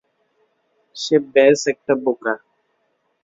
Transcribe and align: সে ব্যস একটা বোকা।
সে 0.95 1.15
ব্যস 1.33 1.61
একটা 1.73 1.93
বোকা। 2.03 2.33